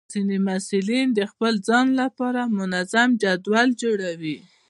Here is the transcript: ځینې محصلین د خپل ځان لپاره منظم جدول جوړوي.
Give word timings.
ځینې 0.13 0.35
محصلین 0.47 1.07
د 1.13 1.19
خپل 1.31 1.53
ځان 1.67 1.87
لپاره 2.01 2.41
منظم 2.59 3.09
جدول 3.21 3.67
جوړوي. 3.81 4.37